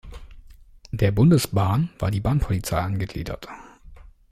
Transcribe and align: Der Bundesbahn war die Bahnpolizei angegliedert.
Der 0.91 1.11
Bundesbahn 1.11 1.91
war 1.99 2.09
die 2.09 2.21
Bahnpolizei 2.21 2.79
angegliedert. 2.81 3.47